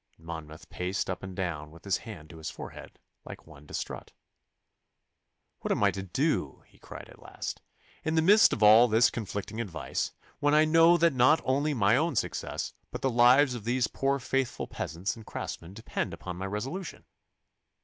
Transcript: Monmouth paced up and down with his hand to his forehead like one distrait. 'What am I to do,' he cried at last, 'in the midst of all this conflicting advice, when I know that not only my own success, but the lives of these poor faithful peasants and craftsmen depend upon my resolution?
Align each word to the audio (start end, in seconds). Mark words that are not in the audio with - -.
Monmouth 0.17 0.67
paced 0.71 1.11
up 1.11 1.21
and 1.21 1.35
down 1.35 1.69
with 1.69 1.83
his 1.83 1.97
hand 1.97 2.27
to 2.31 2.37
his 2.39 2.49
forehead 2.49 2.97
like 3.23 3.45
one 3.45 3.67
distrait. 3.67 4.09
'What 5.59 5.71
am 5.71 5.83
I 5.83 5.91
to 5.91 6.01
do,' 6.01 6.63
he 6.65 6.79
cried 6.79 7.07
at 7.07 7.21
last, 7.21 7.61
'in 8.03 8.15
the 8.15 8.23
midst 8.23 8.51
of 8.51 8.63
all 8.63 8.87
this 8.87 9.11
conflicting 9.11 9.61
advice, 9.61 10.11
when 10.39 10.55
I 10.55 10.65
know 10.65 10.97
that 10.97 11.13
not 11.13 11.39
only 11.43 11.75
my 11.75 11.97
own 11.97 12.15
success, 12.15 12.73
but 12.89 13.03
the 13.03 13.11
lives 13.11 13.53
of 13.53 13.63
these 13.63 13.85
poor 13.85 14.17
faithful 14.17 14.65
peasants 14.65 15.15
and 15.15 15.23
craftsmen 15.23 15.75
depend 15.75 16.15
upon 16.15 16.35
my 16.35 16.47
resolution? 16.47 17.05